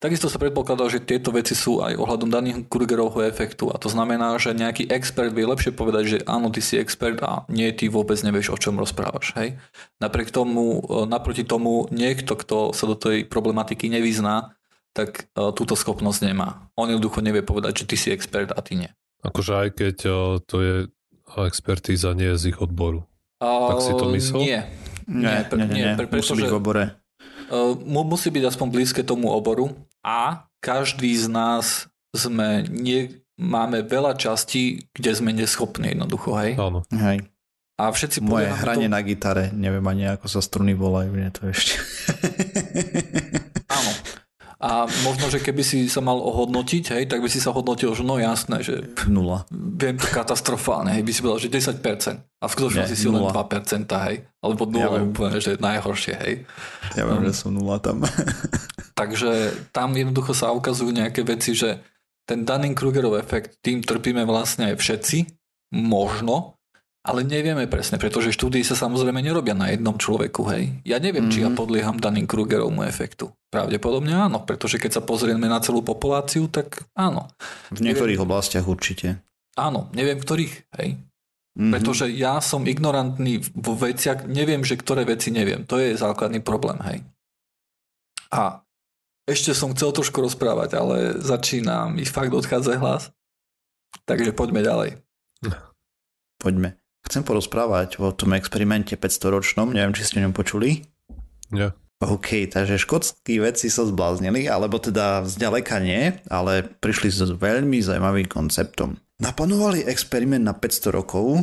[0.00, 4.32] Takisto sa predpokladá, že tieto veci sú aj ohľadom daných Krugerovho efektu a to znamená,
[4.40, 8.16] že nejaký expert vie lepšie povedať, že áno, ty si expert a nie, ty vôbec
[8.24, 9.36] nevieš, o čom rozprávaš.
[9.36, 9.60] Hej?
[10.00, 14.56] Napriek tomu, e, naproti tomu niekto, kto sa do tej problematiky nevyzná,
[14.96, 16.72] tak e, túto schopnosť nemá.
[16.80, 18.90] On jednoducho nevie povedať, že ty si expert a ty nie.
[19.20, 20.12] Akože aj keď e,
[20.48, 20.74] to je
[21.44, 23.04] expertíza nie je z ich odboru.
[23.36, 24.40] Uh, tak si to myslel?
[24.48, 24.60] Nie.
[25.04, 25.92] Nie, nie, nie, nie, nie.
[25.92, 26.84] Pre, pretože, v obore.
[27.52, 34.16] Uh, musí byť aspoň blízke tomu oboru a každý z nás sme nie, máme veľa
[34.18, 36.58] častí, kde sme neschopní jednoducho, hej?
[36.60, 36.84] Áno.
[36.92, 37.24] Hej.
[37.80, 38.92] A všetci Moje hranie to...
[38.92, 41.80] na gitare, neviem ani ako sa struny volajú, nie to ešte.
[44.60, 48.04] A možno, že keby si sa mal ohodnotiť, hej, tak by si sa hodnotil, že
[48.04, 49.48] no jasné, že Nula.
[49.48, 51.80] viem to katastrofálne, hej, by si povedal, že 10%.
[52.20, 53.32] A v skutočnosti si len nula.
[53.32, 54.28] 2%, hej.
[54.44, 56.34] Alebo 0 Ja úplne, že najhoršie, hej.
[56.92, 58.04] Ja viem, že som nula tam.
[59.00, 61.80] Takže tam jednoducho sa ukazujú nejaké veci, že
[62.28, 65.18] ten Dunning-Krugerov efekt, tým trpíme vlastne aj všetci,
[65.72, 66.59] možno,
[67.00, 70.76] ale nevieme presne, pretože štúdie sa samozrejme nerobia na jednom človeku, hej.
[70.84, 71.34] Ja neviem, mm-hmm.
[71.34, 71.56] či ja Mhm.
[71.56, 73.32] podlieham Dunning-Krugerovmu efektu.
[73.48, 77.32] Pravdepodobne áno, pretože keď sa pozrieme na celú populáciu, tak áno.
[77.72, 79.24] V niektorých oblastiach určite.
[79.56, 80.88] Áno, neviem v ktorých, hej.
[81.58, 81.72] Mhm.
[81.72, 85.64] Pretože ja som ignorantný vo veciach, neviem, že ktoré veci neviem.
[85.66, 86.98] To je základný problém, hej.
[88.30, 88.62] A
[89.26, 93.10] ešte som chcel trošku rozprávať, ale začína mi fakt odchádzať hlas.
[94.06, 94.90] Takže poďme ďalej.
[96.40, 96.79] Poďme.
[97.10, 100.86] Chcem porozprávať o tom experimente 500 ročnom, neviem, či ste o ňom počuli.
[101.50, 101.74] Nie.
[101.98, 108.30] OK, takže škótsky vedci sa zbláznili, alebo teda zďaleka nie, ale prišli s veľmi zaujímavým
[108.30, 108.94] konceptom.
[109.18, 111.42] Naplánovali experiment na 500 rokov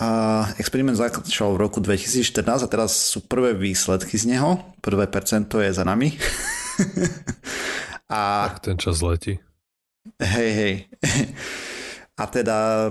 [0.00, 4.64] a experiment začal v roku 2014 a teraz sú prvé výsledky z neho.
[4.80, 6.16] Prvé percento je za nami.
[8.08, 9.36] a Tak ten čas letí.
[10.18, 10.74] Hej, hej.
[12.20, 12.90] A teda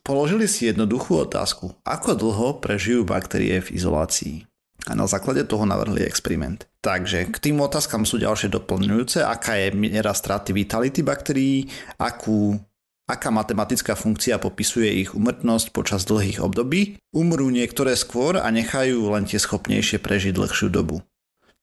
[0.00, 1.76] položili si jednoduchú otázku.
[1.84, 4.48] Ako dlho prežijú baktérie v izolácii?
[4.84, 6.68] A na základe toho navrhli experiment.
[6.84, 9.24] Takže k tým otázkam sú ďalšie doplňujúce.
[9.24, 12.60] Aká je miera straty vitality baktérií, akú,
[13.08, 17.00] aká matematická funkcia popisuje ich umrtnosť počas dlhých období.
[17.16, 21.00] Umrú niektoré skôr a nechajú len tie schopnejšie prežiť dlhšiu dobu.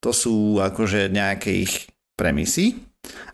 [0.02, 2.82] To sú akože nejaké ich premisy.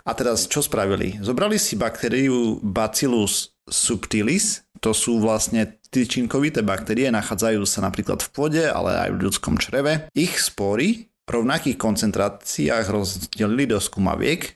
[0.03, 1.19] A teraz čo spravili?
[1.23, 8.63] Zobrali si baktériu Bacillus subtilis, to sú vlastne tyčinkovité baktérie, nachádzajú sa napríklad v pôde,
[8.67, 10.11] ale aj v ľudskom čreve.
[10.13, 14.55] Ich spory v rovnakých koncentráciách rozdelili do skumaviek,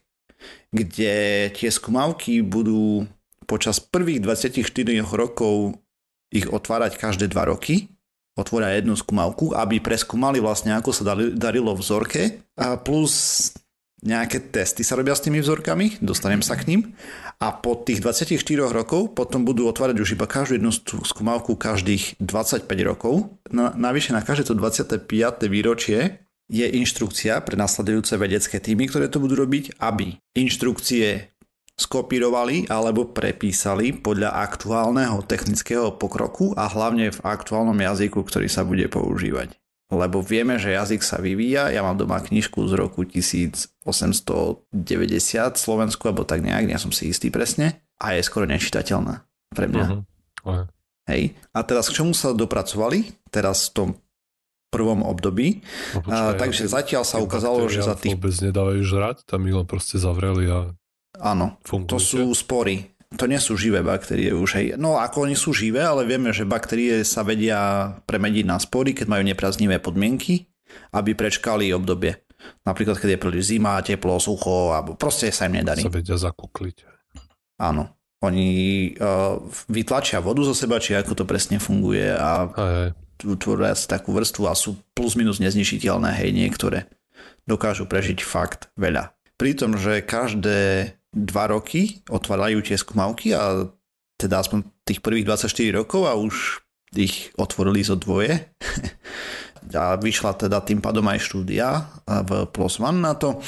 [0.72, 1.14] kde
[1.52, 3.06] tie skumavky budú
[3.44, 4.64] počas prvých 24
[5.12, 5.76] rokov
[6.32, 7.92] ich otvárať každé 2 roky
[8.40, 11.04] otvoria jednu skúmavku, aby preskúmali vlastne, ako sa
[11.36, 13.52] darilo vzorke a plus
[14.02, 16.82] nejaké testy sa robia s tými vzorkami, dostanem sa k ním
[17.38, 18.34] a po tých 24
[18.74, 20.74] rokov potom budú otvárať už iba každú jednu
[21.06, 23.30] skúmavku každých 25 rokov.
[23.54, 25.06] Na, navyše na každé to 25.
[25.50, 31.30] výročie je inštrukcia pre nasledujúce vedecké týmy, ktoré to budú robiť, aby inštrukcie
[31.78, 38.86] skopírovali alebo prepísali podľa aktuálneho technického pokroku a hlavne v aktuálnom jazyku, ktorý sa bude
[38.90, 39.61] používať.
[39.92, 41.68] Lebo vieme, že jazyk sa vyvíja.
[41.68, 44.72] Ja mám doma knižku z roku 1890
[45.60, 47.84] Slovensku, alebo tak nejak, ja som si istý presne.
[48.00, 49.86] A je skoro nečitateľná pre mňa.
[49.86, 50.02] Uh-huh.
[50.48, 50.66] Uh-huh.
[51.12, 51.36] Hej.
[51.52, 53.12] A teraz k čomu sa dopracovali?
[53.28, 53.90] Teraz v tom
[54.72, 55.60] prvom období.
[56.08, 58.16] No, A, takže zatiaľ sa ukázalo, že za tých...
[58.16, 60.72] Vôbec nedávajú žrať, tam ich len proste zavreli a
[61.20, 61.92] Áno, fungujú.
[61.92, 62.96] to sú spory.
[63.20, 64.50] To nie sú živé baktérie už.
[64.56, 64.66] Hej.
[64.80, 69.08] No ako oni sú živé, ale vieme, že baktérie sa vedia premeniť na spory, keď
[69.12, 70.48] majú nepraznivé podmienky,
[70.96, 72.24] aby prečkali obdobie.
[72.64, 75.84] Napríklad, keď je príliš zima, teplo, sucho, alebo proste sa im nedarí.
[75.84, 76.78] sa vedia zakukliť.
[77.60, 78.00] Áno.
[78.22, 78.50] Oni
[79.02, 82.90] uh, vytlačia vodu zo seba, či ako to presne funguje a Aj, aj.
[83.42, 86.86] tvoria si takú vrstvu a sú plus minus nezničiteľné, hej, niektoré.
[87.50, 89.10] Dokážu prežiť fakt veľa.
[89.42, 93.68] Pri tom, že každé dva roky otvárajú tie skúmavky a
[94.16, 96.64] teda aspoň tých prvých 24 rokov a už
[96.96, 98.48] ich otvorili zo dvoje.
[99.76, 103.40] a vyšla teda tým pádom aj štúdia v PLOS ONE na to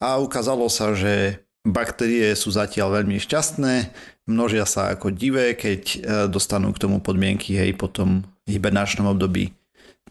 [0.00, 3.74] a ukázalo sa, že baktérie sú zatiaľ veľmi šťastné,
[4.26, 5.98] množia sa ako divé, keď e,
[6.32, 9.52] dostanú k tomu podmienky hej po tom hibernačnom období.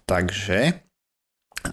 [0.06, 0.80] Takže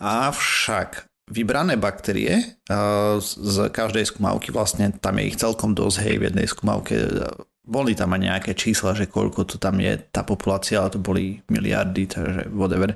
[0.01, 6.27] avšak vybrané baktérie uh, z každej skúmavky, vlastne tam je ich celkom dosť, hej, v
[6.31, 7.35] jednej skúmavke uh,
[7.67, 11.43] boli tam aj nejaké čísla, že koľko to tam je tá populácia, ale to boli
[11.51, 12.95] miliardy, takže whatever.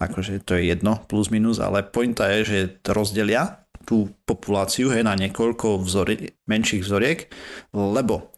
[0.00, 5.04] Akože to je jedno, plus minus, ale pointa je, že to rozdelia tú populáciu hej,
[5.04, 7.28] na niekoľko vzori, menších vzoriek,
[7.76, 8.32] lebo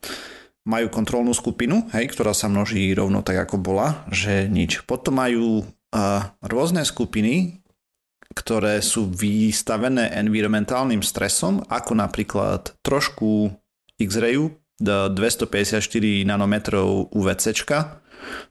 [0.64, 4.82] majú kontrolnú skupinu, hej, ktorá sa množí rovno tak, ako bola, že nič.
[4.88, 7.63] Potom majú uh, rôzne skupiny,
[8.34, 13.54] ktoré sú vystavené environmentálnym stresom, ako napríklad trošku
[13.96, 15.80] X-rayu, d- 254
[16.26, 17.54] nanometrov UVC,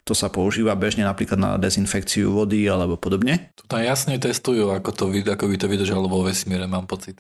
[0.04, 3.52] to sa používa bežne napríklad na dezinfekciu vody alebo podobne.
[3.58, 7.20] Tu tam jasne testujú, ako, to, ako by to vydržalo vo vesmíre, mám pocit.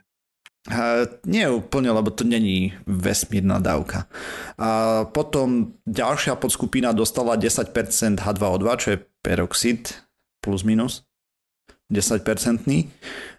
[0.72, 4.08] A nie úplne, lebo to není vesmírna dávka.
[4.56, 7.76] A potom ďalšia podskupina dostala 10%
[8.24, 9.92] H2O2, čo je peroxid,
[10.40, 11.04] plus minus.
[11.92, 12.24] 10%.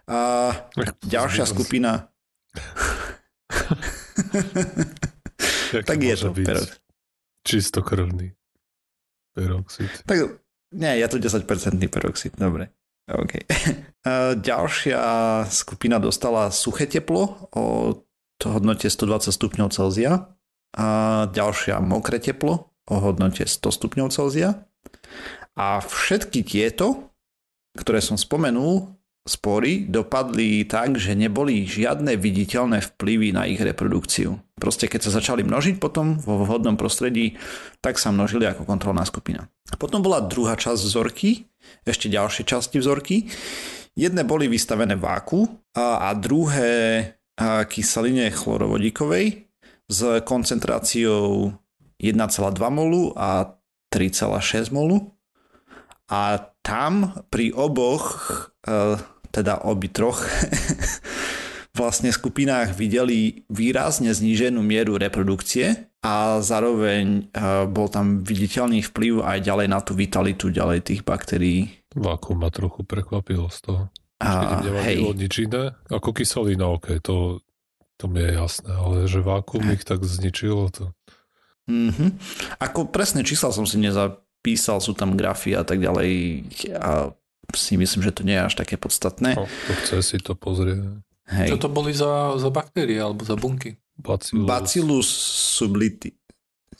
[0.05, 0.19] A
[1.05, 2.09] ďalšia skupina...
[5.85, 6.69] tak je to perok.
[7.45, 8.33] Čistokrvný
[9.35, 9.91] peroxid.
[10.07, 10.17] Tak
[10.75, 11.45] nie, je to 10%
[11.87, 12.71] peroxid, dobre.
[13.05, 13.45] OK.
[14.49, 15.01] Ďalšia
[15.49, 17.63] skupina dostala suché teplo o
[18.41, 20.35] hodnote 120 stupňov Celzia
[20.75, 20.87] a
[21.31, 24.67] ďalšia mokré teplo o hodnote 100 stupňov Celzia.
[25.55, 27.14] A všetky tieto,
[27.75, 34.37] ktoré som spomenul, spory dopadli tak, že neboli žiadne viditeľné vplyvy na ich reprodukciu.
[34.55, 37.35] Proste keď sa začali množiť potom vo vhodnom prostredí,
[37.81, 39.49] tak sa množili ako kontrolná skupina.
[39.81, 41.49] Potom bola druhá časť vzorky,
[41.83, 43.25] ešte ďalšie časti vzorky.
[43.97, 49.51] Jedné boli vystavené váku a, a druhé a kyseline chlorovodíkovej
[49.91, 51.51] s koncentráciou
[51.99, 52.15] 1,2
[52.71, 53.59] molu a
[53.91, 55.11] 3,6 molu.
[56.07, 58.17] A tam pri oboch
[58.65, 58.97] e,
[59.29, 60.25] teda obi troch,
[61.77, 69.39] vlastne skupinách videli výrazne zníženú mieru reprodukcie a zároveň uh, bol tam viditeľný vplyv aj
[69.43, 71.83] ďalej na tú vitalitu ďalej tých baktérií.
[71.91, 73.83] Vákuum ma trochu prekvapilo z toho.
[74.23, 75.03] A, hej.
[75.11, 77.43] nič iné, ako kyselina, ok, to,
[77.99, 80.95] to mi je jasné, ale že vákuum ich tak zničilo to.
[81.67, 82.09] Mm-hmm.
[82.61, 83.81] Ako presné čísla som si
[84.45, 86.09] nezapísal, sú tam grafy a tak ďalej
[86.77, 87.09] a
[87.53, 89.33] si myslím, že to nie je až také podstatné.
[89.33, 91.01] No, to chce si to pozrieť.
[91.25, 91.57] Hej.
[91.57, 93.81] Čo to boli za, za baktérie alebo za bunky?
[93.97, 95.09] Bacillus, Bacillus
[95.57, 96.13] subliti.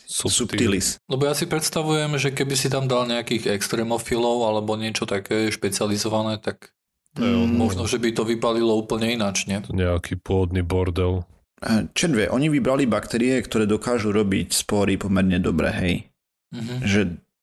[0.06, 1.02] Subtilis.
[1.10, 6.38] Lebo ja si predstavujem, že keby si tam dal nejakých extrémofilov alebo niečo také špecializované,
[6.38, 6.70] tak
[7.18, 7.50] mm.
[7.58, 9.58] možno, že by to vypalilo úplne ináč, nie?
[9.66, 11.26] To nejaký pôvodný bordel.
[11.96, 15.94] Červie, oni vybrali baktérie, ktoré dokážu robiť spory pomerne dobre, hej.
[16.54, 16.78] Mm-hmm.
[16.86, 17.00] Že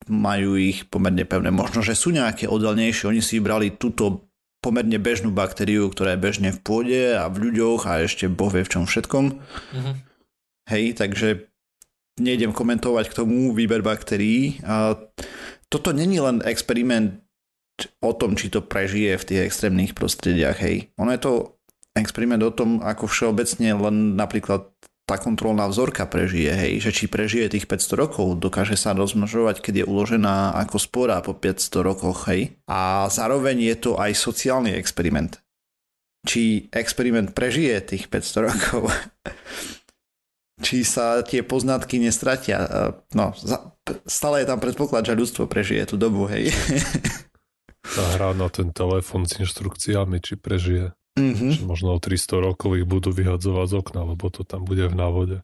[0.07, 1.51] majú ich pomerne pevné.
[1.53, 4.27] Možno, že sú nejaké oddelnejšie, oni si vybrali túto
[4.63, 8.63] pomerne bežnú baktériu, ktorá je bežne v pôde a v ľuďoch a ešte boh vie
[8.63, 9.25] v čom všetkom.
[9.35, 9.95] Mm-hmm.
[10.71, 11.51] Hej, takže
[12.23, 14.63] nejdem komentovať k tomu výber baktérií.
[14.63, 14.95] A
[15.67, 17.19] toto není len experiment
[17.99, 20.61] o tom, či to prežije v tých extrémnych prostrediach.
[20.63, 20.95] Hej.
[20.95, 21.33] Ono je to
[21.97, 24.69] experiment o tom, ako všeobecne len napríklad
[25.03, 29.83] tá kontrolná vzorka prežije, hej, že či prežije tých 500 rokov, dokáže sa rozmnožovať, keď
[29.83, 32.55] je uložená ako spora po 500 rokoch, hej.
[32.71, 35.43] A zároveň je to aj sociálny experiment.
[36.23, 38.81] Či experiment prežije tých 500 rokov,
[40.65, 42.63] či sa tie poznatky nestratia.
[43.11, 43.35] No,
[44.07, 46.47] stále je tam predpoklad, že ľudstvo prežije tú dobu, hej.
[47.83, 50.95] Tá hra na ten telefon s inštrukciami, či prežije.
[51.13, 51.69] Mm-hmm.
[51.69, 55.37] možno o 300 rokov ich budú vyhadzovať z okna, lebo to tam bude v návode.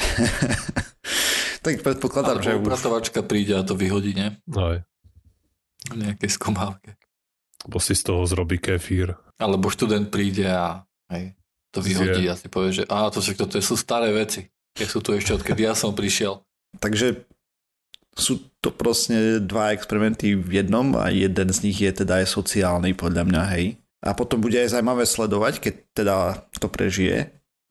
[1.64, 2.64] tak predpokladám, že už...
[2.64, 4.40] upratovačka príde a to vyhodí, ne?
[4.56, 4.80] Aj.
[5.92, 6.96] V nejakej skomávke.
[7.68, 9.12] Bo si z toho zrobí kefír.
[9.36, 11.36] Alebo študent príde a hej,
[11.68, 12.32] to vyhodí Zje.
[12.32, 14.48] a si povie, že á, to, to, to sú staré veci.
[14.72, 16.40] Keď sú tu ešte odkedy ja som prišiel.
[16.80, 17.28] Takže
[18.16, 22.96] sú to proste dva experimenty v jednom a jeden z nich je teda aj sociálny
[22.96, 23.81] podľa mňa, hej.
[24.02, 26.16] A potom bude aj zaujímavé sledovať, keď teda
[26.58, 27.30] to prežije.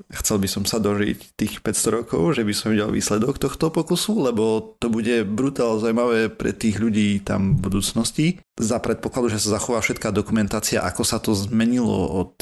[0.10, 4.18] Chcel by som sa dožiť tých 500 rokov, že by som videl výsledok tohto pokusu,
[4.18, 8.28] lebo to bude brutál zaujímavé pre tých ľudí tam v budúcnosti.
[8.58, 12.34] Za predpokladu, že sa zachová všetká dokumentácia, ako sa to zmenilo od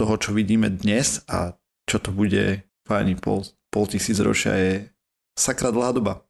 [0.00, 4.72] toho, čo vidíme dnes a čo to bude fajný pol, pol tisíc ročia je
[5.36, 6.24] sakra dlhá doba.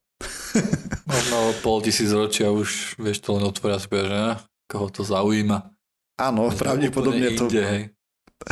[1.07, 5.74] Možno pol tisíc ročia už vieš to len otvoria si že koho to zaujíma.
[6.21, 7.51] Áno, to pravdepodobne to...
[7.51, 7.83] Inde, hej.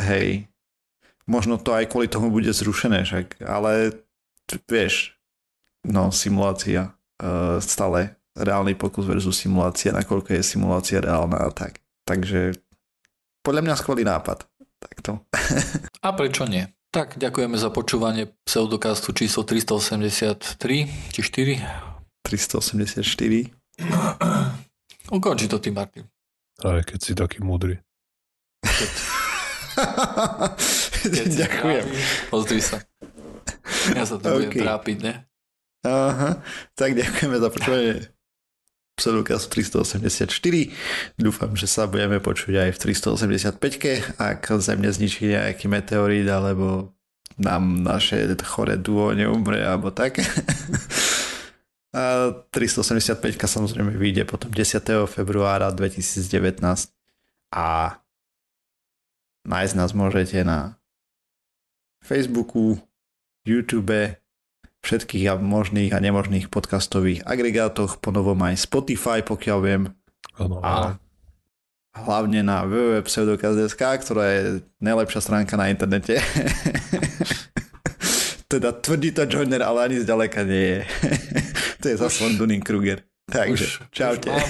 [0.03, 0.29] hej.
[1.23, 3.95] Možno to aj kvôli tomu bude zrušené, však, ale
[4.67, 5.15] vieš,
[5.87, 6.91] no simulácia
[7.23, 11.79] uh, stále reálny pokus versus simulácia, nakoľko je simulácia reálna a tak.
[12.03, 12.59] Takže
[13.43, 14.43] podľa mňa skvelý nápad.
[14.83, 15.23] Takto.
[16.07, 16.67] a prečo nie?
[16.93, 21.57] Tak, ďakujeme za počúvanie pseudokastu číslo 383 či 4.
[22.21, 23.01] 384.
[25.09, 26.12] Ukonči to ty, Martin.
[26.63, 27.83] Aj keď si taký múdry.
[31.03, 31.85] Keď Ďakujem.
[32.31, 32.79] Pozri sa.
[33.91, 34.47] Ja sa tu okay.
[34.47, 35.13] budem trápiť, ne?
[35.83, 36.39] Aha,
[36.79, 38.07] tak ďakujeme za počúvanie
[38.95, 40.31] pseudokaz 384.
[41.19, 46.95] Dúfam, že sa budeme počuť aj v 385 ak zem nezničí nejaký meteorít alebo
[47.35, 50.21] nám naše chore duo neumre alebo tak.
[51.93, 54.81] A 385 samozrejme vyjde potom 10.
[55.05, 56.89] februára 2019
[57.53, 57.97] a
[59.45, 60.81] nájsť nás môžete na
[62.01, 62.81] Facebooku,
[63.45, 64.17] YouTube,
[64.83, 69.83] všetkých možných a nemožných podcastových agregátoch, ponovom aj Spotify, pokiaľ viem.
[70.35, 70.97] Ano, a,
[71.93, 74.41] hlavne na www.pseudokaz.sk, ktorá je
[74.81, 76.17] najlepšia stránka na internete.
[78.53, 80.81] teda tvrdí to Joiner, ale ani zďaleka nie je.
[81.83, 83.03] to je zase len Dunning-Kruger.
[83.27, 84.31] Takže, už, čaute.
[84.31, 84.43] Už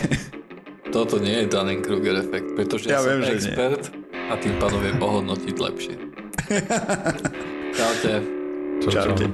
[0.93, 4.29] Toto nie je Dunning-Kruger efekt, pretože ja, ja viem, som expert nie.
[4.29, 5.95] a tým pádom viem pohodnotiť lepšie.
[7.81, 8.13] čaute.
[8.85, 8.93] Čaute.
[8.93, 9.25] čaute.